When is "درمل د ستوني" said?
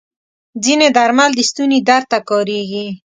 0.97-1.79